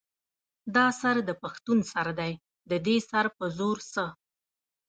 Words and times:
دا 0.75 0.85
سر 1.01 1.15
د 1.27 1.31
پښتون 1.41 1.79
سر 1.91 2.07
دے 2.19 2.31
ددې 2.69 2.97
سر 3.09 3.25
پۀ 3.35 3.35
وزر 3.41 3.77
څۀ 3.91 4.05